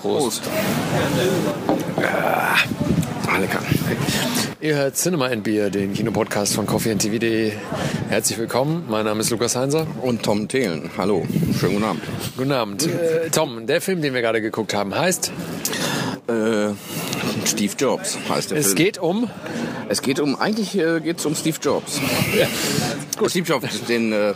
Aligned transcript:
Prost. 0.00 0.42
Ah, 2.00 3.38
lecker. 3.38 3.58
Ihr 4.60 4.76
hört 4.76 4.96
Cinema 4.96 5.26
and 5.26 5.42
Beer, 5.42 5.70
den 5.70 5.94
Kinopodcast 5.94 6.54
von 6.54 6.66
coffeeandtv.de. 6.66 7.52
Herzlich 8.08 8.38
willkommen. 8.38 8.84
Mein 8.88 9.04
Name 9.04 9.20
ist 9.20 9.30
Lukas 9.30 9.56
Heinser. 9.56 9.86
Und 10.00 10.22
Tom 10.22 10.46
Thelen. 10.46 10.90
Hallo. 10.96 11.26
Schönen 11.58 11.74
guten 11.74 11.84
Abend. 11.84 12.02
Guten 12.36 12.52
Abend. 12.52 12.86
Äh, 12.86 13.30
Tom, 13.30 13.66
der 13.66 13.80
Film, 13.80 14.00
den 14.00 14.14
wir 14.14 14.22
gerade 14.22 14.40
geguckt 14.40 14.74
haben, 14.74 14.94
heißt? 14.94 15.32
Äh, 16.28 16.68
Steve 17.44 17.72
Jobs 17.76 18.18
heißt 18.28 18.52
der 18.52 18.58
Es 18.58 18.66
Film. 18.66 18.76
geht 18.76 18.98
um. 18.98 19.28
Es 19.92 20.00
geht 20.00 20.20
um, 20.20 20.36
eigentlich 20.36 20.74
äh, 20.78 21.00
geht 21.00 21.18
es 21.18 21.26
um 21.26 21.34
Steve 21.34 21.58
Jobs. 21.60 22.00
Ja. 22.34 22.46
Gut. 23.18 23.30
Steve 23.30 23.46
Jobs, 23.46 23.84
den, 23.84 24.10
äh, 24.10 24.32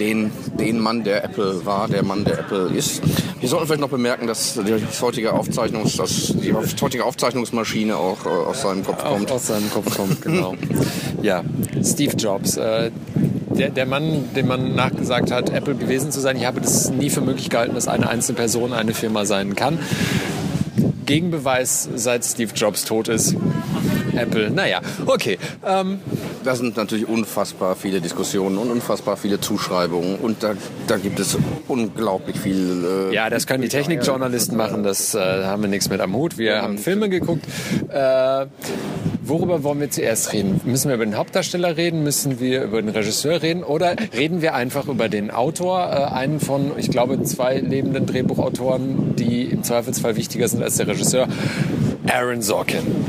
den, 0.00 0.32
den 0.58 0.80
Mann, 0.80 1.04
der 1.04 1.22
Apple 1.22 1.64
war, 1.64 1.86
der 1.86 2.02
Mann, 2.02 2.24
der 2.24 2.40
Apple 2.40 2.66
ist. 2.74 3.00
Wir 3.38 3.48
sollten 3.48 3.66
vielleicht 3.66 3.80
noch 3.80 3.90
bemerken, 3.90 4.26
dass 4.26 4.54
die 4.54 4.74
heutige, 5.00 5.34
Aufzeichnungs, 5.34 5.96
dass 5.96 6.34
die 6.34 6.52
heutige 6.52 7.04
Aufzeichnungsmaschine 7.04 7.96
auch 7.96 8.26
äh, 8.26 8.28
aus 8.28 8.62
seinem 8.62 8.84
Kopf 8.84 9.04
kommt. 9.04 9.30
Aus 9.30 9.46
seinem 9.46 9.70
Kopf 9.70 9.96
kommt, 9.96 10.20
genau. 10.20 10.56
ja, 11.22 11.44
Steve 11.84 12.16
Jobs. 12.16 12.56
Äh, 12.56 12.90
der, 13.56 13.70
der 13.70 13.86
Mann, 13.86 14.30
dem 14.34 14.48
man 14.48 14.74
nachgesagt 14.74 15.30
hat, 15.30 15.50
Apple 15.50 15.76
gewesen 15.76 16.10
zu 16.10 16.20
sein, 16.20 16.36
ich 16.36 16.44
habe 16.44 16.60
das 16.60 16.90
nie 16.90 17.08
für 17.08 17.20
möglich 17.20 17.50
gehalten, 17.50 17.76
dass 17.76 17.86
eine 17.86 18.08
einzelne 18.08 18.34
Person 18.36 18.72
eine 18.72 18.94
Firma 18.94 19.26
sein 19.26 19.54
kann. 19.54 19.78
Gegenbeweis, 21.06 21.88
seit 21.94 22.24
Steve 22.24 22.52
Jobs 22.54 22.84
tot 22.84 23.08
ist, 23.08 23.36
Apple. 24.16 24.50
Naja, 24.50 24.80
okay. 25.06 25.38
Ähm, 25.66 26.00
Da 26.44 26.56
sind 26.56 26.76
natürlich 26.76 27.08
unfassbar 27.08 27.76
viele 27.76 28.00
Diskussionen 28.00 28.58
und 28.58 28.70
unfassbar 28.70 29.16
viele 29.16 29.38
Zuschreibungen 29.40 30.16
und 30.16 30.42
da, 30.42 30.54
da 30.86 30.96
gibt 30.96 31.20
es 31.20 31.38
unglaublich 31.68 32.38
viel. 32.38 33.08
Äh, 33.10 33.14
ja, 33.14 33.30
das 33.30 33.46
können 33.46 33.62
die 33.62 33.68
Technikjournalisten 33.68 34.56
machen, 34.56 34.82
das 34.82 35.14
äh, 35.14 35.18
haben 35.44 35.62
wir 35.62 35.68
nichts 35.68 35.88
mit 35.88 36.00
am 36.00 36.14
Hut. 36.14 36.38
Wir 36.38 36.62
haben 36.62 36.78
Filme 36.78 37.08
geguckt. 37.08 37.44
Äh, 37.88 38.46
worüber 39.24 39.62
wollen 39.62 39.78
wir 39.80 39.90
zuerst 39.90 40.32
reden? 40.32 40.60
Müssen 40.64 40.88
wir 40.88 40.96
über 40.96 41.04
den 41.06 41.16
Hauptdarsteller 41.16 41.76
reden? 41.76 42.02
Müssen 42.02 42.40
wir 42.40 42.64
über 42.64 42.82
den 42.82 42.90
Regisseur 42.90 43.40
reden? 43.42 43.62
Oder 43.62 43.94
reden 44.16 44.42
wir 44.42 44.54
einfach 44.54 44.88
über 44.88 45.08
den 45.08 45.30
Autor, 45.30 45.78
äh, 45.90 46.12
einen 46.12 46.40
von, 46.40 46.72
ich 46.76 46.90
glaube, 46.90 47.22
zwei 47.22 47.58
lebenden 47.58 48.06
Drehbuchautoren, 48.06 49.14
die 49.14 49.44
im 49.44 49.62
Zweifelsfall 49.62 50.16
wichtiger 50.16 50.48
sind 50.48 50.62
als 50.62 50.76
der 50.76 50.88
Regisseur? 50.88 51.28
Aaron 52.12 52.42
Sorkin. 52.42 53.01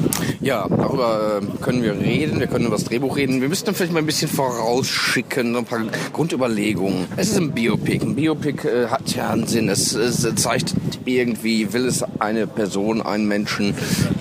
Ja, 0.44 0.68
darüber 0.68 1.40
äh, 1.42 1.64
können 1.64 1.84
wir 1.84 1.98
reden, 1.98 2.42
wir 2.42 2.48
können 2.48 2.66
über 2.66 2.76
das 2.76 2.84
Drehbuch 2.84 3.16
reden. 3.16 3.40
Wir 3.40 3.48
müssten 3.48 3.68
dann 3.68 3.76
vielleicht 3.76 3.94
mal 3.94 4.00
ein 4.00 4.06
bisschen 4.06 4.30
vorausschicken, 4.30 5.56
ein 5.56 5.64
paar 5.64 5.80
Grundüberlegungen. 6.12 7.06
Es 7.16 7.30
ist 7.30 7.38
ein 7.38 7.54
Biopic. 7.54 8.04
Ein 8.04 8.16
Biopic 8.16 8.68
äh, 8.68 8.88
hat 8.88 9.16
ja 9.16 9.30
einen 9.30 9.48
Sinn. 9.48 9.70
Es, 9.70 9.94
es 9.94 10.28
zeigt 10.36 10.74
irgendwie, 11.06 11.72
will 11.72 11.86
es 11.86 12.04
eine 12.20 12.46
Person, 12.46 13.02
einen 13.02 13.26
Menschen 13.26 13.74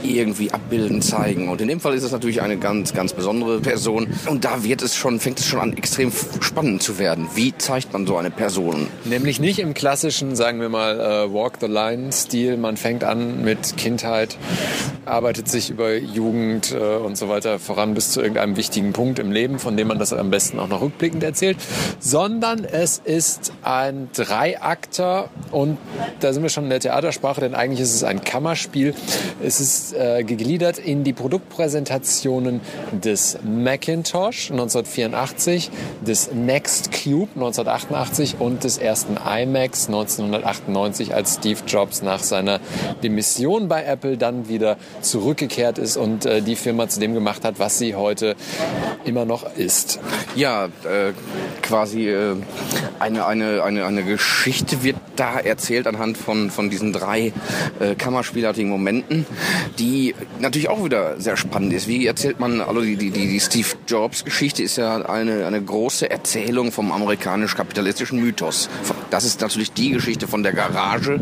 irgendwie 0.05 0.53
abbilden, 0.53 1.03
zeigen. 1.03 1.49
Und 1.49 1.61
in 1.61 1.67
dem 1.67 1.81
Fall 1.81 1.95
ist 1.95 2.05
es 2.05 2.13
natürlich 2.13 2.41
eine 2.41 2.57
ganz, 2.57 2.95
ganz 2.95 3.13
besondere 3.15 3.61
Person. 3.61 4.07
Und 4.27 4.45
da 4.45 4.63
wird 4.63 4.83
es 4.83 4.95
schon, 4.95 5.19
fängt 5.19 5.41
es 5.41 5.47
schon 5.47 5.59
an, 5.59 5.77
extrem 5.77 6.13
spannend 6.41 6.85
zu 6.85 7.01
werden. 7.01 7.27
Wie 7.35 7.53
zeigt 7.59 7.93
man 7.93 8.07
so 8.07 8.17
eine 8.17 8.31
Person? 8.31 8.87
Nämlich 9.05 9.41
nicht 9.41 9.59
im 9.59 9.75
klassischen, 9.75 10.37
sagen 10.37 10.61
wir 10.61 10.69
mal, 10.69 11.01
äh, 11.01 11.35
Walk 11.35 11.55
the 11.61 11.67
Line-Stil. 11.67 12.59
Man 12.59 12.77
fängt 12.77 13.03
an 13.03 13.43
mit 13.43 13.77
Kindheit, 13.77 14.37
arbeitet 15.05 15.49
sich 15.49 15.71
über 15.71 15.93
Jugend 16.15 16.73
äh, 16.73 16.97
und 16.97 17.17
so 17.17 17.29
weiter 17.29 17.59
voran 17.59 17.95
bis 17.95 18.13
zu 18.13 18.21
irgendeinem 18.21 18.57
wichtigen 18.57 18.93
Punkt 18.93 19.19
im 19.19 19.33
Leben, 19.33 19.59
von 19.59 19.77
dem 19.77 19.89
man 19.89 19.99
das 19.99 20.13
am 20.13 20.31
besten 20.31 20.59
auch 20.59 20.69
noch 20.69 20.81
rückblickend 20.81 21.23
erzählt, 21.23 21.57
sondern 21.99 22.65
es 22.65 23.01
ist 23.03 23.53
ein 23.63 24.09
Dreiakter 24.13 25.29
und 25.51 25.79
da 26.21 26.33
sind 26.33 26.43
wir 26.43 26.51
schon 26.51 26.65
in 26.65 26.71
der 26.71 26.81
Theatersprache, 26.81 27.41
denn 27.41 27.55
eigentlich 27.55 27.81
ist 27.81 27.95
es 27.95 28.05
ein 28.05 28.23
Kammerspiel. 28.25 28.95
Es 29.43 29.61
ist 29.61 29.95
äh, 29.95 30.23
gegliedert 30.25 30.79
in 30.79 31.05
die 31.05 31.13
Produktpräsentationen 31.13 32.61
des 32.93 33.39
Macintosh 33.43 34.51
1984, 34.51 35.71
des 36.07 36.33
Next 36.33 36.91
Cube 36.93 37.29
1988 37.35 38.37
und 38.39 38.65
des 38.65 38.79
ersten 38.79 39.17
iMacs 39.17 39.87
1998, 39.87 41.15
als 41.15 41.35
Steve 41.35 41.61
Jobs 41.67 42.03
nach 42.03 42.23
seiner 42.23 42.61
Demission 43.03 43.69
bei 43.69 43.85
Apple 43.85 44.17
dann 44.17 44.49
wieder 44.49 44.77
zurückgekehrt 45.01 45.79
ist 45.79 45.97
und 46.03 46.27
äh, 46.27 46.43
die 46.43 46.57
Firma 46.57 46.89
zu 46.89 46.99
dem 46.99 47.15
gemacht 47.15 47.45
hat, 47.45 47.61
was 47.61 47.79
sie 47.79 47.95
heute 47.95 48.35
immer 49.05 49.25
noch 49.25 49.57
ist. 49.57 50.01
Ja, 50.35 50.67
äh, 50.67 51.13
quasi 51.63 52.09
äh, 52.09 52.35
eine, 52.99 53.25
eine, 53.25 53.63
eine, 53.63 53.85
eine 53.85 54.03
Geschichte 54.03 54.83
wird 54.83 54.97
da 55.17 55.39
erzählt 55.39 55.87
anhand 55.87 56.19
von, 56.19 56.51
von 56.51 56.71
diesen 56.71 56.93
drei 56.93 57.33
äh, 57.79 57.95
kammerspielartigen 57.95 58.69
Momenten, 58.69 59.27
die 59.79 60.15
natürlich 60.41 60.69
auch 60.69 60.85
wieder 60.85 61.21
sehr 61.21 61.37
spannend 61.37 61.73
ist. 61.73 61.87
Wie 61.87 62.07
erzählt 62.07 62.41
man, 62.41 62.61
also 62.61 62.81
die, 62.81 62.97
die, 62.97 63.11
die 63.11 63.41
Steve 63.41 63.69
Jobs 63.87 64.25
Geschichte 64.25 64.63
ist 64.63 64.77
ja 64.77 65.03
eine, 65.03 65.47
eine 65.47 65.63
große 65.63 66.11
Erzählung 66.11 66.73
vom 66.73 66.91
amerikanisch-kapitalistischen 66.91 68.21
Mythos. 68.21 68.69
Das 69.11 69.25
ist 69.25 69.41
natürlich 69.41 69.73
die 69.73 69.91
Geschichte 69.91 70.27
von 70.27 70.43
der 70.43 70.53
Garage 70.53 71.21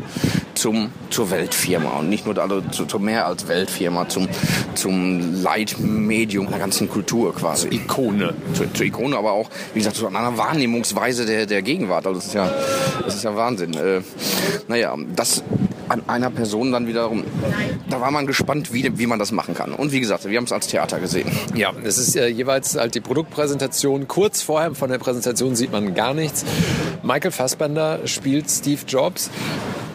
zum, 0.61 0.93
zur 1.09 1.31
Weltfirma 1.31 1.99
und 1.99 2.11
nicht 2.11 2.27
nur 2.27 2.37
also 2.39 2.61
zu, 2.61 2.85
zu 2.85 2.99
mehr 2.99 3.27
als 3.27 3.49
Weltfirma, 3.49 4.09
zum, 4.09 4.29
zum 4.75 5.43
Leitmedium 5.43 6.49
der 6.51 6.59
ganzen 6.59 6.89
Kultur 6.89 7.35
quasi. 7.35 7.69
Ikone. 7.69 8.35
Zur, 8.53 8.73
zur 8.75 8.87
Ikone, 8.87 9.17
aber 9.17 9.33
auch, 9.33 9.49
wie 9.73 9.79
gesagt, 9.79 9.97
zu 9.97 10.07
einer 10.07 10.37
Wahrnehmungsweise 10.37 11.25
der, 11.25 11.47
der 11.47 11.63
Gegenwart. 11.63 12.07
Also 12.07 12.19
das 12.19 12.27
ist 12.27 12.35
ja, 12.35 12.53
das 13.05 13.15
ist 13.15 13.25
ja 13.25 13.35
Wahnsinn. 13.35 13.73
Äh, 13.73 14.03
naja, 14.69 14.95
das 15.17 15.43
an 15.89 16.03
einer 16.07 16.31
Person 16.31 16.71
dann 16.71 16.87
wiederum, 16.87 17.25
da 17.89 18.01
war 18.01 18.11
man 18.11 18.27
gespannt, 18.27 18.73
wie, 18.73 18.99
wie 18.99 19.07
man 19.07 19.19
das 19.19 19.33
machen 19.33 19.55
kann. 19.55 19.73
Und 19.73 19.93
wie 19.93 20.01
gesagt, 20.01 20.29
wir 20.29 20.37
haben 20.37 20.45
es 20.45 20.53
als 20.53 20.69
Theater 20.69 21.01
gesehen. 21.01 21.29
Ja, 21.55 21.73
es 21.83 21.99
ist 21.99 22.17
äh, 22.17 22.29
jeweils 22.29 22.77
halt 22.77 22.95
die 22.95 23.01
Produktpräsentation. 23.01 24.07
Kurz 24.07 24.43
vorher 24.43 24.75
von 24.75 24.91
der 24.91 24.99
Präsentation 24.99 25.57
sieht 25.57 25.73
man 25.73 25.95
gar 25.95 26.15
nichts. 26.15 26.45
Michael 27.03 27.33
Fassbender 27.33 28.01
spielt 28.05 28.49
Steve 28.51 28.83
Jobs. 28.87 29.31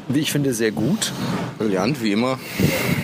Wie 0.07 0.19
ich 0.19 0.31
finde, 0.31 0.53
sehr 0.53 0.71
gut. 0.71 1.11
Brillant, 1.57 2.03
wie 2.03 2.11
immer. 2.11 2.37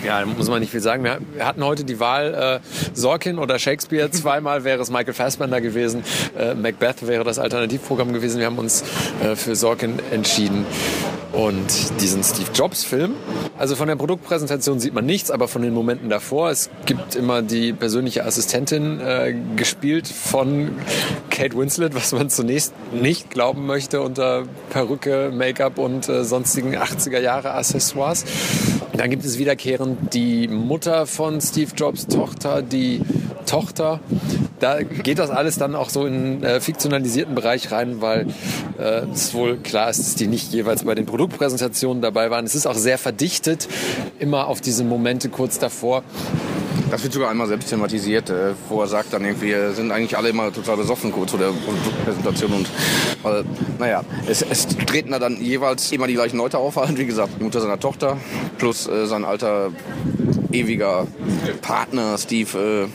Ja, 0.06 0.20
da 0.20 0.26
muss 0.26 0.48
man 0.48 0.60
nicht 0.60 0.70
viel 0.70 0.80
sagen. 0.80 1.02
Wir 1.02 1.18
wir 1.34 1.46
hatten 1.46 1.64
heute 1.64 1.84
die 1.84 1.98
Wahl 1.98 2.60
äh, 2.62 2.68
Sorkin 2.94 3.38
oder 3.38 3.58
Shakespeare. 3.58 4.10
Zweimal 4.12 4.62
wäre 4.64 4.80
es 4.80 4.90
Michael 4.90 5.14
Fassbender 5.14 5.60
gewesen. 5.60 6.04
Äh, 6.38 6.54
Macbeth 6.54 7.06
wäre 7.06 7.24
das 7.24 7.38
Alternativprogramm 7.38 8.12
gewesen. 8.12 8.38
Wir 8.38 8.46
haben 8.46 8.58
uns 8.58 8.84
äh, 9.22 9.34
für 9.34 9.56
Sorkin 9.56 9.98
entschieden. 10.12 10.64
Und 11.32 12.00
diesen 12.00 12.22
Steve 12.22 12.50
Jobs 12.54 12.84
Film, 12.84 13.14
also 13.62 13.76
von 13.76 13.86
der 13.86 13.94
Produktpräsentation 13.94 14.80
sieht 14.80 14.92
man 14.92 15.06
nichts, 15.06 15.30
aber 15.30 15.46
von 15.46 15.62
den 15.62 15.72
Momenten 15.72 16.10
davor, 16.10 16.50
es 16.50 16.68
gibt 16.84 17.14
immer 17.14 17.42
die 17.42 17.72
persönliche 17.72 18.24
Assistentin, 18.24 18.98
äh, 18.98 19.36
gespielt 19.54 20.08
von 20.08 20.72
Kate 21.30 21.56
Winslet, 21.56 21.94
was 21.94 22.10
man 22.10 22.28
zunächst 22.28 22.74
nicht 22.92 23.30
glauben 23.30 23.64
möchte 23.64 24.02
unter 24.02 24.46
Perücke, 24.70 25.30
Make-up 25.32 25.78
und 25.78 26.08
äh, 26.08 26.24
sonstigen 26.24 26.74
80er 26.74 27.20
Jahre 27.20 27.54
Accessoires. 27.54 28.24
Dann 28.96 29.10
gibt 29.10 29.24
es 29.24 29.38
wiederkehrend 29.38 30.12
die 30.12 30.48
Mutter 30.48 31.06
von 31.06 31.40
Steve 31.40 31.70
Jobs 31.76 32.08
Tochter, 32.08 32.62
die 32.62 33.00
Tochter. 33.46 34.00
Da 34.60 34.82
geht 34.82 35.18
das 35.18 35.30
alles 35.30 35.58
dann 35.58 35.74
auch 35.74 35.90
so 35.90 36.06
in 36.06 36.42
äh, 36.42 36.60
fiktionalisierten 36.60 37.34
Bereich 37.34 37.70
rein, 37.72 38.00
weil 38.00 38.28
äh, 38.78 39.02
es 39.12 39.34
wohl 39.34 39.56
klar 39.58 39.90
ist, 39.90 39.98
dass 39.98 40.14
die 40.14 40.26
nicht 40.26 40.52
jeweils 40.52 40.84
bei 40.84 40.94
den 40.94 41.06
Produktpräsentationen 41.06 42.00
dabei 42.00 42.30
waren. 42.30 42.44
Es 42.44 42.54
ist 42.54 42.66
auch 42.66 42.74
sehr 42.74 42.98
verdichtet, 42.98 43.51
immer 44.18 44.46
auf 44.48 44.60
diese 44.60 44.84
Momente 44.84 45.28
kurz 45.28 45.58
davor. 45.58 46.02
Das 46.90 47.02
wird 47.02 47.14
sogar 47.14 47.30
einmal 47.30 47.48
selbst 47.48 47.70
thematisiert, 47.70 48.28
äh, 48.28 48.52
wo 48.68 48.82
er 48.82 48.86
sagt 48.86 49.14
dann 49.14 49.24
irgendwie, 49.24 49.46
wir 49.46 49.72
sind 49.72 49.90
eigentlich 49.90 50.16
alle 50.16 50.28
immer 50.28 50.52
total 50.52 50.76
besoffen 50.76 51.10
kurz 51.10 51.30
zu 51.30 51.38
der 51.38 51.50
Präsentation 52.04 52.52
und 52.52 52.68
weil, 53.22 53.44
naja, 53.78 54.02
es, 54.28 54.42
es 54.42 54.66
treten 54.68 55.12
da 55.12 55.18
dann 55.18 55.40
jeweils 55.40 55.90
immer 55.92 56.06
die 56.06 56.14
gleichen 56.14 56.36
Leute 56.36 56.58
auf, 56.58 56.76
halt, 56.76 56.98
wie 56.98 57.06
gesagt, 57.06 57.32
die 57.40 57.44
Mutter 57.44 57.62
seiner 57.62 57.80
Tochter 57.80 58.18
plus 58.58 58.88
äh, 58.88 59.06
sein 59.06 59.24
alter 59.24 59.70
ewiger 60.52 61.06
Partner 61.62 62.18
Steve, 62.18 62.58
äh, 62.58 62.88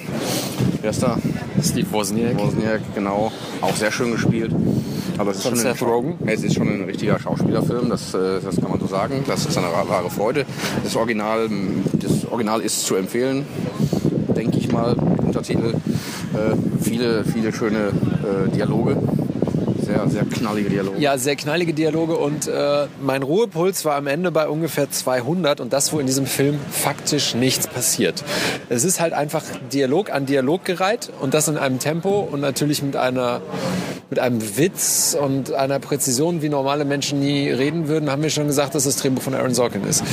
wer 0.82 0.92
ist 0.92 1.02
da? 1.02 1.18
Steve 1.64 1.92
Wozniak. 1.92 2.38
Wozniak, 2.38 2.82
genau, 2.94 3.32
auch 3.62 3.76
sehr 3.76 3.92
schön 3.92 4.12
gespielt. 4.12 4.52
Aber 5.18 5.32
es 5.32 5.38
ist, 5.38 5.44
schon 5.44 5.54
ein, 5.54 5.60
Seth 5.60 5.82
Rogen. 5.82 6.18
es 6.26 6.44
ist 6.44 6.56
schon 6.56 6.68
ein 6.68 6.84
richtiger 6.84 7.20
Schauspielerfilm, 7.20 7.90
das, 7.90 8.14
äh, 8.14 8.40
das 8.44 8.56
kann 8.58 8.70
man 8.70 8.80
so 8.80 8.88
sagen. 8.88 9.24
Das 9.28 9.46
ist 9.46 9.58
eine 9.58 9.68
wahre 9.68 10.10
Freude. 10.10 10.46
Das 10.84 10.96
Original, 10.96 11.50
das 11.94 12.26
Original 12.30 12.62
ist 12.62 12.86
zu 12.86 12.96
empfehlen, 12.96 13.46
denke 14.36 14.58
ich 14.58 14.72
mal, 14.72 14.96
mit 14.96 15.20
Untertitel. 15.20 15.74
Äh, 16.34 16.56
viele, 16.82 17.24
viele 17.24 17.54
schöne 17.54 17.88
äh, 17.88 18.50
Dialoge. 18.56 18.98
Sehr, 19.82 20.10
sehr 20.10 20.26
knallige 20.26 20.70
Dialoge. 20.70 21.00
Ja, 21.00 21.18
sehr 21.18 21.38
knallige 21.38 21.74
Dialoge 21.74 22.18
und 22.18 22.48
äh, 22.48 22.88
mein 23.02 23.24
Ruhepuls 23.24 23.86
war 23.86 23.96
am 23.96 24.08
Ende 24.08 24.32
bei 24.32 24.50
ungefähr 24.50 24.92
200 24.92 25.62
und 25.62 25.72
das, 25.72 25.94
wo 25.94 26.00
in 26.00 26.06
diesem 26.06 26.26
Film 26.26 26.60
faktisch 26.70 27.36
nichts 27.36 27.68
passiert. 27.68 28.26
Es 28.68 28.84
ist 28.84 29.00
halt 29.00 29.14
einfach 29.14 29.44
Dialog 29.72 30.12
an 30.12 30.26
Dialog 30.26 30.66
gereiht 30.66 31.10
und 31.22 31.34
das 31.34 31.48
in 31.48 31.58
einem 31.58 31.80
Tempo 31.80 32.28
und 32.30 32.42
natürlich 32.42 32.84
mit 32.84 32.98
einer 32.98 33.40
mit 34.10 34.20
einem 34.20 34.58
Witz 34.58 35.18
und 35.20 35.52
einer 35.52 35.80
Präzision, 35.80 36.42
wie 36.42 36.50
normale 36.50 36.86
Menschen 36.86 37.20
nie 37.20 37.50
reden 37.50 37.88
würden, 37.88 38.10
haben 38.10 38.24
wir 38.24 38.30
schon 38.30 38.48
gesagt, 38.48 38.74
dass 38.74 38.86
das 38.86 38.96
Drehbuch 38.98 39.22
von 39.22 39.34
Aaron 39.34 39.54
Sorkin 39.54 39.84
ist. 39.84 40.04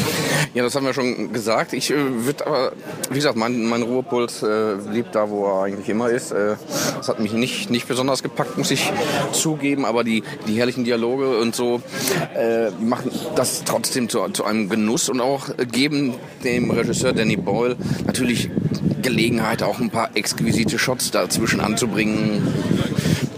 Ja, 0.53 0.65
das 0.65 0.75
haben 0.75 0.85
wir 0.85 0.95
schon 0.95 1.33
gesagt. 1.33 1.73
Ich 1.73 1.91
äh, 1.91 1.97
würde 1.97 2.47
aber, 2.47 2.73
wie 3.11 3.17
gesagt, 3.17 3.37
mein, 3.37 3.65
mein 3.67 3.83
Ruhepuls 3.83 4.43
äh, 4.43 4.75
lebt 4.93 5.15
da, 5.15 5.31
wo 5.31 5.47
er 5.47 5.65
eigentlich 5.65 5.89
immer 5.89 6.11
ist. 6.11 6.33
Äh, 6.33 6.57
das 6.97 7.09
hat 7.09 7.21
mich 7.21 7.33
nicht, 7.33 7.71
nicht 7.71 7.87
besonders 7.87 8.23
gepackt, 8.23 8.59
muss 8.59 8.71
ich 8.71 8.93
zugeben, 9.33 9.85
aber 9.85 10.03
die, 10.03 10.25
die 10.49 10.55
herrlichen 10.55 10.85
Dialoge 10.85 11.39
und 11.39 11.55
so 11.55 11.81
äh, 12.37 12.71
machen 12.71 13.13
das 13.37 13.63
trotzdem 13.65 14.09
zu, 14.09 14.29
zu 14.31 14.45
einem 14.45 14.69
Genuss 14.69 15.09
und 15.09 15.21
auch 15.21 15.49
geben 15.71 16.15
dem 16.43 16.71
Regisseur 16.71 17.13
Danny 17.13 17.37
Boyle 17.37 17.77
natürlich 18.07 18.51
Gelegenheit, 19.03 19.63
auch 19.63 19.81
ein 19.81 19.91
paar 19.91 20.11
exquisite 20.15 20.79
Shots 20.79 21.11
dazwischen 21.11 21.61
anzubringen, 21.61 22.43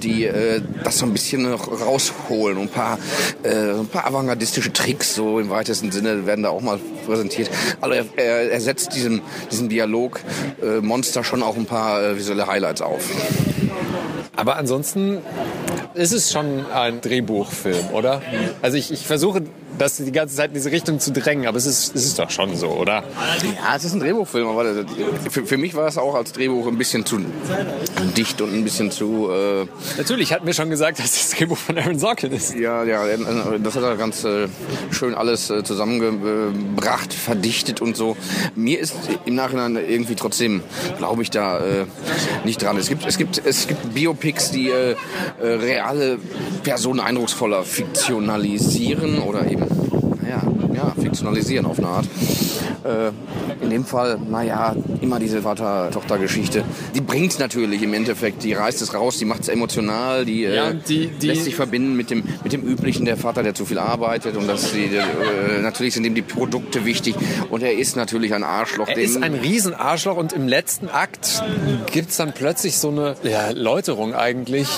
die 0.06 0.24
äh, 0.24 0.62
das 0.84 0.98
so 0.98 1.06
ein 1.06 1.12
bisschen 1.12 1.42
noch 1.50 1.68
rausholen. 1.80 2.58
Ein 2.58 2.68
paar, 2.68 2.98
äh, 3.42 3.72
ein 3.72 3.88
paar 3.88 4.06
avantgardistische 4.06 4.72
Tricks, 4.72 5.14
so 5.14 5.38
im 5.38 5.50
weitesten 5.50 5.90
Sinne, 5.90 6.26
werden 6.26 6.44
da 6.44 6.50
auch 6.50 6.62
mal 6.62 6.78
präsentiert. 7.04 7.50
Also 7.80 7.94
er, 7.94 8.04
er, 8.16 8.52
er 8.52 8.60
setzt 8.60 8.94
diesem, 8.94 9.20
diesem 9.50 9.68
Dialog 9.68 10.20
äh, 10.62 10.80
Monster 10.80 11.24
schon 11.24 11.42
auch 11.42 11.56
ein 11.56 11.66
paar 11.66 12.02
äh, 12.02 12.16
visuelle 12.16 12.46
Highlights 12.46 12.80
auf. 12.80 13.02
Aber 14.36 14.56
ansonsten 14.56 15.18
ist 15.94 16.12
es 16.12 16.30
schon 16.30 16.66
ein 16.72 17.00
Drehbuchfilm, 17.00 17.88
oder? 17.92 18.22
Also 18.62 18.76
ich, 18.76 18.92
ich 18.92 19.06
versuche 19.06 19.42
das 19.78 19.96
die 19.96 20.12
ganze 20.12 20.36
Zeit 20.36 20.48
in 20.48 20.54
diese 20.54 20.70
Richtung 20.70 21.00
zu 21.00 21.12
drängen, 21.12 21.46
aber 21.46 21.58
es 21.58 21.66
ist, 21.66 21.94
es 21.94 22.04
ist 22.04 22.18
doch 22.18 22.30
schon 22.30 22.56
so, 22.56 22.68
oder? 22.68 23.04
Ja, 23.42 23.76
es 23.76 23.84
ist 23.84 23.94
ein 23.94 24.00
Drehbuchfilm, 24.00 24.46
aber 24.48 24.84
für, 25.30 25.46
für 25.46 25.56
mich 25.56 25.74
war 25.74 25.86
es 25.88 25.98
auch 25.98 26.14
als 26.14 26.32
Drehbuch 26.32 26.66
ein 26.66 26.78
bisschen 26.78 27.04
zu 27.04 27.18
dicht 28.16 28.40
und 28.40 28.54
ein 28.54 28.64
bisschen 28.64 28.90
zu... 28.90 29.30
Äh 29.30 29.66
Natürlich, 29.96 30.32
hat 30.32 30.44
mir 30.44 30.54
schon 30.54 30.70
gesagt, 30.70 30.98
dass 30.98 31.12
das 31.12 31.30
Drehbuch 31.30 31.58
von 31.58 31.78
Aaron 31.78 31.98
Sorkin 31.98 32.32
ist. 32.32 32.54
Ja, 32.54 32.84
ja, 32.84 33.04
das 33.58 33.76
hat 33.76 33.82
er 33.82 33.96
ganz 33.96 34.24
äh, 34.24 34.48
schön 34.90 35.14
alles 35.14 35.50
äh, 35.50 35.62
zusammengebracht, 35.62 37.12
verdichtet 37.12 37.80
und 37.80 37.96
so. 37.96 38.16
Mir 38.54 38.80
ist 38.80 38.94
im 39.24 39.34
Nachhinein 39.34 39.76
irgendwie 39.76 40.14
trotzdem, 40.14 40.62
glaube 40.98 41.22
ich, 41.22 41.30
da 41.30 41.58
äh, 41.58 41.86
nicht 42.44 42.62
dran. 42.62 42.76
Es 42.76 42.88
gibt, 42.88 43.06
es 43.06 43.18
gibt, 43.18 43.44
es 43.44 43.66
gibt 43.66 43.94
Biopics, 43.94 44.50
die 44.50 44.70
äh, 44.70 44.96
äh, 45.40 45.46
reale 45.46 46.18
Personen 46.62 47.00
eindrucksvoller 47.00 47.62
fiktionalisieren 47.64 49.20
oder 49.20 49.50
eben 49.50 49.65
ja, 50.28 50.42
ja, 50.74 50.92
fiktionalisieren 51.00 51.66
auf 51.66 51.78
eine 51.78 51.88
Art. 51.88 52.08
Äh, 52.86 53.12
in 53.62 53.70
dem 53.70 53.84
Fall, 53.84 54.18
naja, 54.30 54.76
immer 55.00 55.18
diese 55.18 55.42
Vater-Tochter-Geschichte. 55.42 56.62
Die 56.94 57.00
bringt 57.00 57.38
natürlich 57.38 57.82
im 57.82 57.94
Endeffekt, 57.94 58.44
die 58.44 58.52
reißt 58.52 58.82
es 58.82 58.94
raus, 58.94 59.18
die 59.18 59.24
macht 59.24 59.42
es 59.42 59.48
emotional, 59.48 60.24
die, 60.24 60.42
ja, 60.42 60.70
äh, 60.70 60.74
die, 60.74 61.08
die, 61.08 61.26
lässt 61.26 61.44
sich 61.44 61.56
verbinden 61.56 61.96
mit 61.96 62.10
dem, 62.10 62.22
mit 62.44 62.52
dem 62.52 62.62
üblichen, 62.62 63.06
der 63.06 63.16
Vater, 63.16 63.42
der 63.42 63.54
zu 63.54 63.64
viel 63.64 63.78
arbeitet 63.78 64.36
und 64.36 64.46
das, 64.46 64.72
die, 64.72 64.84
äh, 64.84 65.62
natürlich 65.62 65.94
sind 65.94 66.04
ihm 66.04 66.14
die 66.14 66.22
Produkte 66.22 66.84
wichtig 66.84 67.16
und 67.50 67.62
er 67.62 67.72
ist 67.72 67.96
natürlich 67.96 68.34
ein 68.34 68.44
Arschloch. 68.44 68.88
Er 68.88 68.98
ist 68.98 69.22
ein 69.22 69.34
Riesenarschloch 69.34 70.16
und 70.16 70.32
im 70.32 70.46
letzten 70.46 70.88
Akt 70.88 71.42
gibt 71.92 72.10
es 72.10 72.16
dann 72.18 72.34
plötzlich 72.34 72.78
so 72.78 72.90
eine 72.90 73.16
ja, 73.22 73.50
Läuterung 73.50 74.14
eigentlich, 74.14 74.68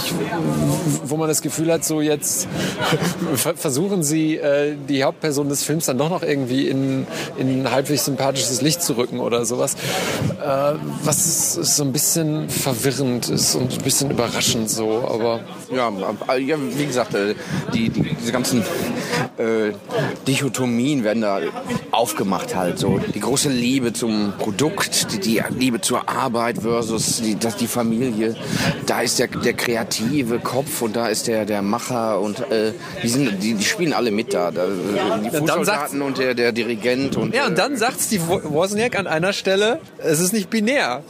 wo 1.04 1.16
man 1.16 1.28
das 1.28 1.42
Gefühl 1.42 1.72
hat, 1.72 1.84
so 1.84 2.00
jetzt 2.00 2.48
versuchen 3.34 4.02
sie 4.02 4.36
äh, 4.36 4.76
die 4.88 5.04
Hauptperson 5.04 5.48
des 5.48 5.64
Films 5.64 5.86
dann 5.86 5.98
doch 5.98 6.10
noch 6.10 6.22
irgendwie 6.22 6.68
in, 6.68 7.06
in 7.36 7.60
ein 7.60 7.66
halbwegs 7.98 8.04
sympathisches 8.04 8.62
Licht 8.62 8.82
zu 8.82 8.96
rücken 8.96 9.20
oder 9.20 9.44
sowas. 9.44 9.74
Äh, 9.74 10.74
was 11.04 11.54
so 11.54 11.82
ein 11.82 11.92
bisschen 11.92 12.48
verwirrend 12.48 13.28
ist 13.28 13.54
und 13.54 13.72
ein 13.72 13.82
bisschen 13.82 14.10
überraschend 14.10 14.70
so, 14.70 15.04
aber... 15.08 15.40
Ja, 15.70 15.90
ja 16.38 16.56
wie 16.58 16.86
gesagt, 16.86 17.14
äh, 17.14 17.34
die, 17.74 17.90
die, 17.90 18.14
diese 18.14 18.32
ganzen 18.32 18.62
äh, 19.38 19.72
Dichotomien 20.26 21.04
werden 21.04 21.22
da 21.22 21.40
aufgemacht 21.90 22.54
halt. 22.54 22.78
So 22.78 22.98
die 22.98 23.20
große 23.20 23.48
Liebe 23.48 23.92
zum 23.92 24.32
Produkt, 24.38 25.12
die, 25.12 25.20
die 25.20 25.42
Liebe 25.56 25.80
zur 25.80 26.08
Arbeit 26.08 26.58
versus 26.62 27.20
die, 27.20 27.38
das, 27.38 27.56
die 27.56 27.66
Familie. 27.66 28.36
Da 28.86 29.02
ist 29.02 29.18
der, 29.18 29.28
der 29.28 29.52
kreative 29.52 30.38
Kopf 30.38 30.82
und 30.82 30.96
da 30.96 31.08
ist 31.08 31.26
der, 31.26 31.44
der 31.44 31.62
Macher 31.62 32.20
und 32.20 32.40
äh, 32.50 32.72
die, 33.02 33.08
sind, 33.08 33.42
die, 33.42 33.54
die 33.54 33.64
spielen 33.64 33.92
alle 33.92 34.10
mit 34.10 34.32
da. 34.32 34.50
da 34.50 34.66
die 35.22 35.30
Fußsoldaten 35.30 36.02
und 36.02 36.18
der, 36.18 36.34
der 36.34 36.52
Dirigent. 36.52 37.16
Und, 37.16 37.34
ja, 37.34 37.46
und 37.46 37.58
dann 37.58 37.76
sagt 37.88 38.00
Steve 38.02 38.52
Wozniak 38.52 38.98
an 38.98 39.06
einer 39.06 39.32
Stelle, 39.32 39.80
es 39.98 40.20
ist 40.20 40.32
nicht 40.32 40.50
binär. 40.50 41.02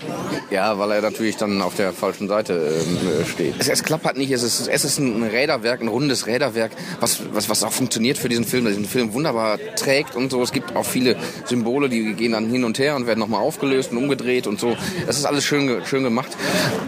Ja, 0.51 0.79
weil 0.79 0.93
er 0.93 1.03
natürlich 1.03 1.37
dann 1.37 1.61
auf 1.61 1.75
der 1.75 1.93
falschen 1.93 2.29
Seite 2.29 2.55
äh, 2.55 3.25
steht. 3.27 3.55
Es, 3.59 3.69
es 3.69 3.83
klappert 3.83 4.17
nicht, 4.17 4.31
es 4.31 4.43
ist, 4.43 4.69
es 4.69 4.85
ist 4.85 4.99
ein 4.99 5.25
Räderwerk, 5.25 5.81
ein 5.81 5.89
rundes 5.89 6.27
Räderwerk, 6.27 6.73
was, 7.01 7.21
was, 7.33 7.49
was 7.49 7.65
auch 7.65 7.73
funktioniert 7.73 8.17
für 8.17 8.29
diesen 8.29 8.45
Film, 8.45 8.65
der 8.65 8.75
diesen 8.75 8.87
Film 8.87 9.13
wunderbar 9.13 9.59
trägt 9.77 10.15
und 10.15 10.31
so. 10.31 10.43
Es 10.43 10.53
gibt 10.53 10.77
auch 10.77 10.85
viele 10.85 11.17
Symbole, 11.47 11.89
die 11.89 12.15
gehen 12.15 12.33
dann 12.33 12.49
hin 12.49 12.65
und 12.65 12.79
her 12.79 12.95
und 12.97 13.07
werden 13.07 13.19
nochmal 13.19 13.43
aufgelöst 13.43 13.91
und 13.91 13.99
umgedreht 13.99 14.47
und 14.47 14.61
so. 14.61 14.77
Das 15.07 15.19
ist 15.19 15.25
alles 15.25 15.45
schön, 15.45 15.85
schön 15.85 16.05
gemacht. 16.05 16.31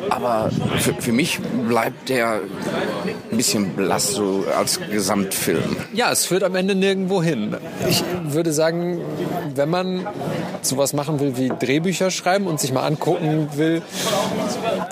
Aber 0.09 0.51
für, 0.79 0.95
für 0.95 1.13
mich 1.13 1.41
bleibt 1.69 2.09
der 2.09 2.41
ein 3.31 3.37
bisschen 3.37 3.71
blass 3.71 4.13
so 4.13 4.45
als 4.57 4.81
Gesamtfilm. 4.91 5.77
Ja, 5.93 6.13
es 6.13 6.27
führt 6.27 6.45
am 6.45 6.55
Ende 6.55 6.75
nirgendwo 6.75 7.23
hin. 7.23 7.57
Ich 7.89 8.05
würde 8.25 8.53
sagen, 8.53 9.01
wenn 9.55 9.70
man 9.71 10.07
sowas 10.63 10.93
machen 10.93 11.21
will 11.21 11.37
wie 11.37 11.49
Drehbücher 11.49 12.11
schreiben 12.11 12.47
und 12.47 12.61
sich 12.61 12.73
mal 12.73 12.85
angucken 12.85 13.49
will, 13.55 13.83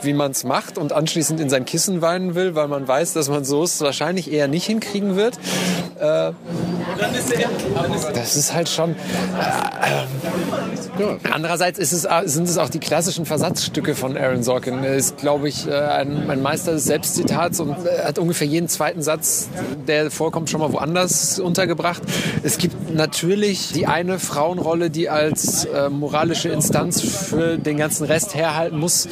wie 0.03 0.13
man 0.13 0.31
es 0.31 0.45
macht 0.45 0.79
und 0.79 0.93
anschließend 0.93 1.41
in 1.41 1.51
sein 1.51 1.65
Kissen 1.65 2.01
weinen 2.01 2.35
will, 2.35 2.55
weil 2.55 2.69
man 2.69 2.87
weiß, 2.87 3.13
dass 3.13 3.29
man 3.29 3.45
so 3.45 3.63
es 3.63 3.81
wahrscheinlich 3.81 4.33
eher 4.33 4.49
nicht 4.49 4.67
hinkriegen 4.67 5.17
wird. 5.17 5.39
Äh, 5.99 6.33
das 8.15 8.37
ist 8.37 8.55
halt 8.55 8.69
schon. 8.69 8.93
Äh, 8.93 8.97
andererseits 11.31 11.79
ist 11.79 11.93
es, 11.93 12.06
sind 12.33 12.49
es 12.49 12.59
auch 12.59 12.71
die 12.71 12.81
klassischen 12.81 13.27
Versatzstücke 13.27 13.95
von 13.95 14.17
Aaron 14.17 14.43
Sorkin. 14.43 14.83
Er 14.85 14.97
ist, 14.97 15.19
glaube 15.19 15.49
ich, 15.49 15.67
äh, 15.67 15.73
ein, 15.73 16.31
ein 16.31 16.43
Meister 16.43 16.73
des 16.73 16.85
Selbstzitats 16.85 17.61
und 17.61 17.77
hat 18.05 18.19
ungefähr 18.19 18.47
jeden 18.47 18.69
zweiten 18.69 19.03
Satz, 19.03 19.49
der 19.87 20.11
vorkommt, 20.11 20.50
schon 20.50 20.61
mal 20.61 20.73
woanders 20.73 21.39
untergebracht. 21.39 22.03
Es 22.43 22.59
gibt 22.59 22.95
natürlich 22.95 23.73
die 23.73 23.87
eine 23.87 24.19
Frauenrolle, 24.19 24.91
die 24.91 25.09
als 25.09 25.65
äh, 25.65 25.89
moralische 25.89 26.49
Instanz 26.49 27.01
für 27.01 27.59
den 27.59 27.77
ganzen 27.77 28.05
Rest 28.05 28.35
herhalten 28.35 28.79
muss, 28.79 29.09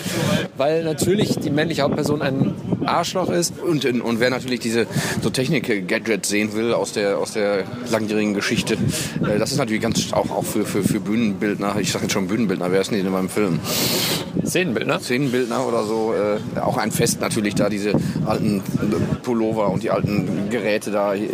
weil 0.56 0.85
natürlich 0.85 1.39
die 1.39 1.50
männliche 1.50 1.82
Hauptperson 1.82 2.23
ein 2.23 2.55
Arschloch 2.85 3.31
ist. 3.31 3.59
Und, 3.59 3.85
und 3.85 4.21
wer 4.21 4.31
natürlich 4.31 4.61
diese 4.61 4.87
so 5.23 5.31
Technik-Gadgets 5.31 6.29
sehen 6.29 6.55
will 6.55 6.73
aus 6.73 6.93
der, 6.93 7.19
aus 7.19 7.32
der 7.32 7.65
langjährigen 7.91 8.35
Geschichte, 8.35 8.75
äh, 8.75 9.39
das 9.39 9.53
ist 9.53 9.59
natürlich 9.59 9.82
ganz 9.82 10.12
auch, 10.12 10.31
auch 10.31 10.44
für, 10.44 10.65
für, 10.65 10.82
für 10.82 11.00
Bühnenbildner, 11.00 11.75
ich 11.81 11.93
sage 11.93 12.05
jetzt 12.05 12.13
schon 12.13 12.29
Bühnenbildner, 12.29 12.71
wer 12.73 12.81
ist 12.81 12.91
nicht 12.93 13.05
in 13.05 13.13
meinem 13.13 13.29
Film? 13.29 13.61
Szenenbildner? 14.45 15.01
Szenenbildner 15.01 15.67
oder 15.67 15.85
so, 15.85 16.15
äh, 16.15 16.61
auch 16.61 16.77
ein 16.77 16.91
Fest 16.91 17.21
natürlich 17.21 17.55
da, 17.55 17.69
diese 17.69 17.93
alten 18.25 18.63
Pullover 19.23 19.71
und 19.71 19.83
die 19.83 19.91
alten 19.91 20.49
Geräte 20.51 20.91
da 20.91 21.15
äh, 21.15 21.29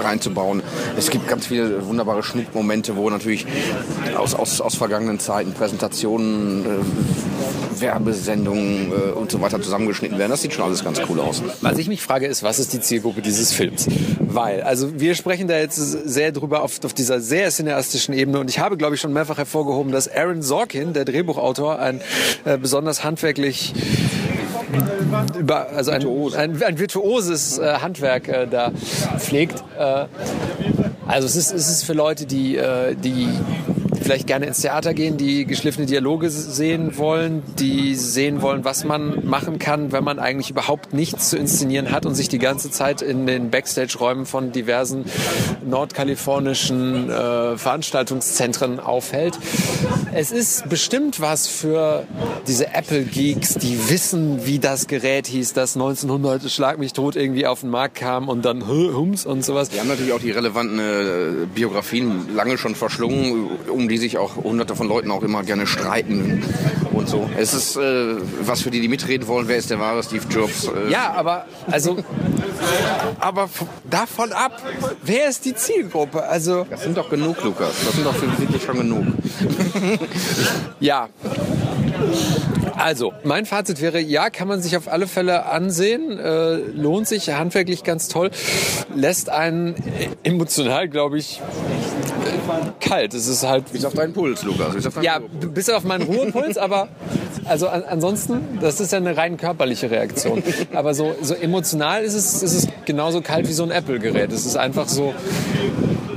reinzubauen. 0.00 0.62
Es 0.96 1.10
gibt 1.10 1.28
ganz 1.28 1.46
viele 1.46 1.86
wunderbare 1.86 2.22
Schnittmomente, 2.22 2.96
wo 2.96 3.08
natürlich 3.10 3.46
aus, 4.16 4.34
aus, 4.34 4.60
aus 4.60 4.74
vergangenen 4.74 5.18
Zeiten 5.18 5.52
Präsentationen, 5.52 6.64
äh, 6.64 6.68
Werbesendungen 7.78 8.92
äh, 8.92 9.12
und 9.12 9.30
so 9.30 9.40
weiter 9.40 9.60
zusammengeschnitten 9.60 10.18
werden. 10.18 10.30
Das 10.30 10.42
sieht 10.42 10.52
schon 10.52 10.64
alles 10.64 10.84
ganz 10.84 11.00
cool 11.08 11.20
aus. 11.20 11.42
Was 11.60 11.78
ich 11.78 11.88
mich 11.88 12.02
frage, 12.02 12.26
ist, 12.26 12.42
was 12.42 12.58
ist 12.58 12.72
die 12.72 12.80
Zielgruppe 12.80 13.22
dieses 13.22 13.52
Films? 13.52 13.86
Weil, 14.20 14.62
also 14.62 15.00
wir 15.00 15.14
sprechen 15.14 15.48
da 15.48 15.58
jetzt 15.58 15.76
sehr 15.76 16.32
drüber 16.32 16.62
auf, 16.62 16.84
auf 16.84 16.94
dieser 16.94 17.20
sehr 17.20 17.50
cineastischen 17.50 18.14
Ebene 18.14 18.40
und 18.40 18.50
ich 18.50 18.58
habe, 18.58 18.76
glaube 18.76 18.94
ich, 18.94 19.00
schon 19.00 19.12
mehrfach 19.12 19.38
hervorgehoben, 19.38 19.92
dass 19.92 20.08
Aaron 20.08 20.42
Sorkin, 20.42 20.92
der 20.92 21.04
Drehbuchautor, 21.04 21.78
ein 21.78 22.00
äh, 22.44 22.58
besonders 22.58 23.04
handwerklich 23.04 23.74
über, 25.38 25.70
also 25.70 25.90
ein, 25.90 26.06
ein, 26.36 26.62
ein 26.62 26.78
virtuoses 26.78 27.58
äh, 27.58 27.78
Handwerk 27.80 28.28
äh, 28.28 28.46
da 28.46 28.72
pflegt. 29.18 29.62
Äh, 29.78 30.06
also 31.06 31.26
es 31.26 31.36
ist, 31.36 31.52
es 31.52 31.68
ist 31.70 31.84
für 31.84 31.94
Leute, 31.94 32.26
die, 32.26 32.56
äh, 32.56 32.94
die 32.94 33.28
vielleicht 34.02 34.26
gerne 34.26 34.46
ins 34.46 34.60
Theater 34.60 34.94
gehen, 34.94 35.16
die 35.16 35.44
geschliffene 35.44 35.86
Dialoge 35.86 36.30
sehen 36.30 36.96
wollen, 36.98 37.42
die 37.58 37.94
sehen 37.94 38.42
wollen, 38.42 38.64
was 38.64 38.84
man 38.84 39.26
machen 39.26 39.58
kann, 39.58 39.92
wenn 39.92 40.04
man 40.04 40.18
eigentlich 40.18 40.50
überhaupt 40.50 40.92
nichts 40.92 41.30
zu 41.30 41.36
inszenieren 41.36 41.90
hat 41.90 42.06
und 42.06 42.14
sich 42.14 42.28
die 42.28 42.38
ganze 42.38 42.70
Zeit 42.70 43.02
in 43.02 43.26
den 43.26 43.50
Backstage-Räumen 43.50 44.26
von 44.26 44.52
diversen 44.52 45.04
nordkalifornischen 45.66 47.10
äh, 47.10 47.56
Veranstaltungszentren 47.56 48.80
aufhält. 48.80 49.38
Es 50.14 50.30
ist 50.30 50.68
bestimmt 50.68 51.20
was 51.20 51.46
für 51.46 52.06
diese 52.46 52.74
Apple-Geeks, 52.74 53.54
die 53.54 53.90
wissen, 53.90 54.46
wie 54.46 54.58
das 54.58 54.86
Gerät 54.86 55.26
hieß, 55.26 55.52
das 55.52 55.76
1900 55.76 56.50
Schlag 56.50 56.78
mich 56.78 56.92
tot 56.92 57.16
irgendwie 57.16 57.46
auf 57.46 57.60
den 57.60 57.70
Markt 57.70 57.96
kam 57.96 58.28
und 58.28 58.44
dann 58.44 58.66
Hums 58.66 59.26
und 59.26 59.44
sowas. 59.44 59.70
Die 59.70 59.80
haben 59.80 59.88
natürlich 59.88 60.12
auch 60.12 60.20
die 60.20 60.30
relevanten 60.30 60.78
äh, 60.78 61.46
Biografien 61.54 62.34
lange 62.34 62.58
schon 62.58 62.74
verschlungen, 62.74 63.48
um 63.68 63.87
die 63.88 63.98
sich 63.98 64.18
auch 64.18 64.36
hunderte 64.36 64.76
von 64.76 64.88
Leuten 64.88 65.10
auch 65.10 65.22
immer 65.22 65.42
gerne 65.42 65.66
streiten 65.66 66.42
und 66.92 67.08
so. 67.08 67.28
Es 67.36 67.54
ist, 67.54 67.76
äh, 67.76 68.16
was 68.42 68.62
für 68.62 68.70
die, 68.70 68.80
die 68.80 68.88
mitreden 68.88 69.26
wollen, 69.28 69.48
wer 69.48 69.56
ist 69.56 69.70
der 69.70 69.78
wahre 69.80 70.02
Steve 70.02 70.24
Jobs? 70.30 70.64
Äh, 70.64 70.90
Ja, 70.90 71.12
aber 71.14 71.46
also, 71.70 71.96
aber 73.20 73.48
davon 73.88 74.32
ab, 74.32 74.62
wer 75.02 75.28
ist 75.28 75.44
die 75.44 75.54
Zielgruppe? 75.54 76.22
Also 76.24 76.66
Das 76.70 76.82
sind 76.82 76.96
doch 76.96 77.08
genug, 77.10 77.42
Lukas. 77.42 77.72
Das 77.84 77.94
sind 77.94 78.04
doch 78.04 78.14
für 78.14 78.38
wirklich 78.40 78.62
schon 78.62 78.76
genug. 78.78 79.06
ja. 80.80 81.08
Also, 82.76 83.12
mein 83.24 83.44
Fazit 83.44 83.80
wäre, 83.80 83.98
ja, 83.98 84.30
kann 84.30 84.46
man 84.46 84.62
sich 84.62 84.76
auf 84.76 84.86
alle 84.86 85.08
Fälle 85.08 85.46
ansehen, 85.46 86.16
äh, 86.18 86.54
lohnt 86.56 87.08
sich, 87.08 87.28
handwerklich 87.30 87.82
ganz 87.82 88.06
toll, 88.06 88.30
lässt 88.94 89.30
einen 89.30 89.74
emotional, 90.22 90.88
glaube 90.88 91.18
ich, 91.18 91.40
kalt. 92.80 93.14
Es 93.14 93.26
ist 93.28 93.46
halt 93.46 93.70
Bis 93.72 93.84
auf 93.84 93.94
deinen 93.94 94.12
Puls, 94.12 94.42
Lukas. 94.42 94.74
Bis 94.74 94.86
auf 94.86 94.94
deinen 94.94 95.04
Ja, 95.04 95.16
Ruhepuls. 95.16 95.54
bis 95.54 95.70
auf 95.70 95.84
meinen 95.84 96.02
Ruhepuls, 96.02 96.56
aber 96.58 96.88
also 97.44 97.68
an, 97.68 97.84
ansonsten, 97.88 98.58
das 98.60 98.80
ist 98.80 98.92
ja 98.92 98.98
eine 98.98 99.16
rein 99.16 99.36
körperliche 99.36 99.90
Reaktion. 99.90 100.42
Aber 100.74 100.94
so, 100.94 101.14
so 101.22 101.34
emotional 101.34 102.02
ist 102.02 102.14
es, 102.14 102.42
ist 102.42 102.54
es 102.54 102.68
genauso 102.84 103.20
kalt 103.20 103.48
wie 103.48 103.52
so 103.52 103.62
ein 103.62 103.70
Apple-Gerät. 103.70 104.32
Es 104.32 104.44
ist 104.46 104.56
einfach 104.56 104.88
so, 104.88 105.14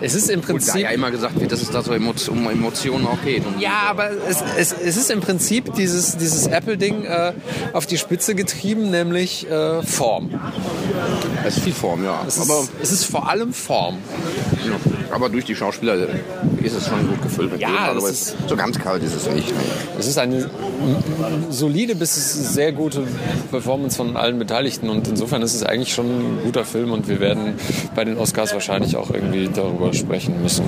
es 0.02 0.16
ist 0.16 0.30
im 0.30 0.42
Da 0.42 0.48
Prinzip... 0.48 0.82
ja 0.82 0.90
immer 0.90 1.12
gesagt 1.12 1.40
wird, 1.40 1.52
dass 1.52 1.62
es 1.62 1.70
da 1.70 1.84
so 1.84 1.92
um 1.94 2.50
Emotionen 2.50 3.06
auch 3.06 3.22
geht. 3.24 3.46
Um 3.46 3.60
Ja, 3.60 3.84
aber 3.90 4.10
es, 4.28 4.44
es, 4.58 4.74
es 4.74 4.98
ist 4.98 5.12
im 5.12 5.22
Prinzip 5.22 5.74
dieses, 5.76 6.18
dieses 6.18 6.48
Apple-Ding 6.48 7.06
äh, 7.06 7.34
auf 7.74 7.86
die 7.86 7.98
Spitze 7.98 8.34
getrieben, 8.36 8.90
nämlich 8.90 9.50
äh, 9.50 9.82
Form. 9.84 10.32
Es 11.46 11.58
ist 11.58 11.64
viel 11.64 11.74
Form, 11.74 12.04
ja. 12.04 12.24
Es 12.28 12.38
ist, 12.38 12.50
aber, 12.50 12.64
es 12.82 12.92
ist 12.92 13.06
vor 13.06 13.30
allem 13.30 13.54
Form. 13.54 13.98
ja. 14.66 14.74
Aber 15.12 15.30
durch 15.30 15.46
die 15.46 15.56
Schauspieler 15.56 15.96
ist 16.62 16.76
es 16.76 16.88
schon 16.88 17.08
gut 17.08 17.22
gefüllt. 17.22 17.52
Mit 17.52 17.62
Ja, 17.62 17.70
Leben, 17.70 17.80
aber 17.98 18.10
ist- 18.10 18.36
es, 18.40 18.50
so 18.50 18.56
ganz 18.56 18.78
kalt 18.80 19.04
ist 19.04 19.16
es 19.16 19.30
nicht. 19.30 19.54
Es 20.00 20.08
ist 20.08 20.18
eine 20.18 20.50
solide 21.50 21.96
bis 21.96 22.14
sehr 22.54 22.72
gute 22.72 23.04
Performance 23.52 23.96
von 23.98 24.16
allen 24.18 24.40
Beteiligten 24.40 24.90
und 24.90 25.08
insofern 25.08 25.42
ist 25.42 25.54
es 25.54 25.64
eigentlich 25.64 25.94
schon 25.94 26.06
ein 26.08 26.40
guter 26.44 26.66
Film 26.66 26.92
und 26.92 27.08
wir 27.08 27.20
werden 27.20 27.56
bei 27.96 28.04
den 28.06 28.18
Oscars 28.18 28.54
wahrscheinlich 28.54 28.96
auch 28.96 29.12
irgendwie 29.12 29.50
darüber 29.54 29.94
sprechen 29.94 30.42
müssen. 30.42 30.66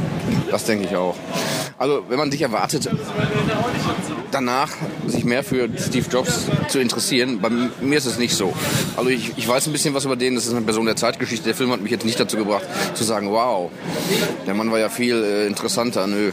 Das 0.52 0.66
denke 0.66 0.86
ich 0.86 0.96
auch. 0.96 1.16
Also, 1.78 2.04
wenn 2.10 2.18
man 2.18 2.32
sich 2.32 2.42
erwartet, 2.42 2.90
danach 4.32 4.70
sich 5.08 5.26
mehr 5.26 5.44
für 5.44 5.70
Steve 5.78 6.06
Jobs 6.12 6.48
zu 6.70 6.80
interessieren, 6.80 7.40
bei 7.42 7.50
mir 7.50 7.98
ist 7.98 8.06
es 8.06 8.18
nicht 8.18 8.36
so. 8.36 8.54
Also, 8.96 9.10
ich, 9.10 9.34
ich 9.38 9.48
weiß 9.48 9.68
ein 9.68 9.74
bisschen 9.74 9.94
was 9.94 10.06
über 10.06 10.16
den, 10.16 10.36
das 10.36 10.46
ist 10.46 10.54
eine 10.54 10.62
Person 10.62 10.86
der 10.86 10.96
Zeitgeschichte. 10.96 11.46
Der 11.46 11.56
Film 11.56 11.72
hat 11.72 11.82
mich 11.82 11.92
jetzt 11.92 12.06
nicht 12.06 12.20
dazu 12.20 12.38
gebracht, 12.38 12.64
zu 12.94 13.04
sagen, 13.04 13.32
wow, 13.32 13.70
der 14.48 14.54
Mann 14.54 14.72
war 14.72 14.80
ja 14.80 14.90
viel 14.90 15.24
äh, 15.24 15.48
interessanter. 15.48 16.08
Nö. 16.08 16.30
Äh, 16.30 16.32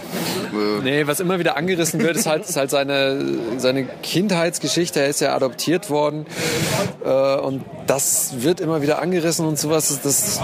Nee, 0.83 1.07
was 1.07 1.21
immer 1.21 1.39
wieder 1.39 1.57
angerissen 1.57 2.01
wird, 2.01 2.17
ist 2.17 2.27
halt, 2.27 2.49
ist 2.49 2.57
halt 2.57 2.71
seine, 2.71 3.39
seine 3.59 3.85
Kindheitsgeschichte. 4.03 5.01
Er 5.01 5.09
ist 5.09 5.21
ja 5.21 5.35
adoptiert 5.35 5.91
worden 5.91 6.27
äh, 7.05 7.37
und 7.37 7.65
das 7.87 8.43
wird 8.43 8.61
immer 8.61 8.83
wieder 8.83 9.01
angerissen 9.03 9.47
und 9.47 9.59
sowas. 9.59 9.89
Das, 9.89 10.03
das 10.03 10.41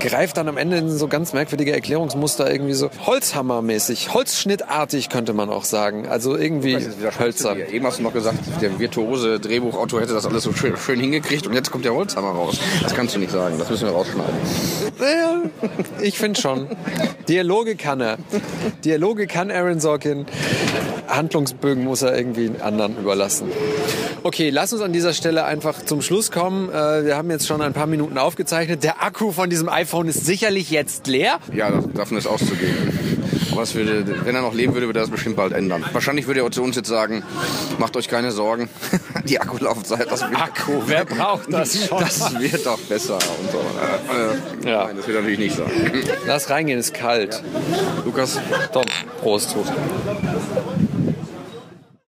greift 0.00 0.36
dann 0.36 0.48
am 0.48 0.56
Ende 0.56 0.76
in 0.78 0.90
so 0.90 1.08
ganz 1.08 1.32
merkwürdige 1.32 1.72
Erklärungsmuster, 1.72 2.50
irgendwie 2.50 2.74
so 2.74 2.90
Holzhammermäßig, 3.06 4.12
Holzschnittartig 4.12 5.08
könnte 5.08 5.32
man 5.32 5.50
auch 5.50 5.64
sagen. 5.64 6.06
Also 6.08 6.36
irgendwie 6.36 6.72
Jetzt 6.72 6.98
widersprichst 6.98 7.04
du 7.04 7.13
hölzern. 7.18 7.58
Eben 7.70 7.86
hast 7.86 7.98
du 7.98 8.02
noch 8.02 8.12
gesagt, 8.12 8.38
der 8.60 8.78
virtuose 8.78 9.40
Drehbuchautor 9.40 10.00
hätte 10.00 10.14
das 10.14 10.26
alles 10.26 10.42
so 10.42 10.52
schön, 10.52 10.76
schön 10.76 11.00
hingekriegt 11.00 11.46
und 11.46 11.54
jetzt 11.54 11.70
kommt 11.70 11.84
der 11.84 11.94
Holzhammer 11.94 12.30
raus. 12.30 12.58
Das 12.82 12.94
kannst 12.94 13.14
du 13.14 13.18
nicht 13.18 13.32
sagen, 13.32 13.56
das 13.58 13.70
müssen 13.70 13.86
wir 13.86 13.92
rausschneiden. 13.92 14.34
Naja, 14.98 15.42
ich 16.00 16.18
finde 16.18 16.40
schon. 16.40 16.68
Dialoge 17.28 17.76
kann 17.76 18.00
er. 18.00 18.18
Dialoge 18.84 19.26
kann 19.26 19.50
Aaron 19.50 19.80
Sorkin. 19.80 20.26
Handlungsbögen 21.08 21.84
muss 21.84 22.02
er 22.02 22.16
irgendwie 22.16 22.50
anderen 22.60 22.96
überlassen. 22.98 23.48
Okay, 24.22 24.48
lass 24.50 24.72
uns 24.72 24.80
an 24.80 24.92
dieser 24.92 25.12
Stelle 25.12 25.44
einfach 25.44 25.84
zum 25.84 26.00
Schluss 26.00 26.30
kommen. 26.30 26.70
Äh, 26.70 27.04
Wir 27.04 27.16
haben 27.16 27.30
jetzt 27.30 27.46
schon 27.46 27.60
ein 27.60 27.74
paar 27.74 27.86
Minuten 27.86 28.16
aufgezeichnet. 28.16 28.82
Der 28.82 29.02
Akku 29.02 29.32
von 29.32 29.50
diesem 29.50 29.68
iPhone 29.68 30.08
ist 30.08 30.24
sicherlich 30.24 30.70
jetzt 30.70 31.06
leer. 31.06 31.38
Ja, 31.52 31.70
davon 31.92 32.16
ist 32.16 32.26
auszugehen. 32.26 32.98
Es 33.62 33.74
würde, 33.74 34.04
wenn 34.24 34.34
er 34.34 34.42
noch 34.42 34.54
leben 34.54 34.74
würde, 34.74 34.86
würde 34.86 35.00
er 35.00 35.02
das 35.02 35.10
bestimmt 35.10 35.36
bald 35.36 35.52
ändern. 35.52 35.84
Wahrscheinlich 35.92 36.26
würde 36.26 36.40
er 36.40 36.50
zu 36.50 36.62
uns 36.62 36.76
jetzt 36.76 36.88
sagen, 36.88 37.22
macht 37.78 37.96
euch 37.96 38.08
keine 38.08 38.30
Sorgen, 38.32 38.68
die 39.24 39.40
Akkulaufzeit, 39.40 40.10
das 40.10 40.22
wird, 40.28 40.40
Akku, 40.40 40.82
wer 40.86 41.04
braucht 41.04 41.52
das 41.52 41.86
schon? 41.88 42.00
das 42.00 42.38
wird 42.38 42.66
doch 42.66 42.78
besser 42.80 43.14
und 43.14 43.50
so. 43.50 43.58
Äh, 43.58 44.68
äh, 44.68 44.70
Ja. 44.70 44.84
Nein, 44.86 44.96
das 44.96 45.06
wird 45.06 45.16
natürlich 45.18 45.38
nicht 45.38 45.56
sagen. 45.56 45.70
Lass 46.26 46.50
reingehen, 46.50 46.78
ist 46.78 46.92
kalt. 46.94 47.42
Lukas, 48.04 48.38
Tom, 48.72 48.84
Prost. 49.20 49.54